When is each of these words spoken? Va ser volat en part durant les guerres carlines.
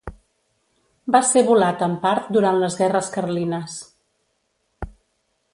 Va 1.15 1.21
ser 1.31 1.43
volat 1.49 1.83
en 1.89 1.93
part 2.07 2.33
durant 2.39 2.59
les 2.63 2.81
guerres 2.81 3.13
carlines. 3.19 3.79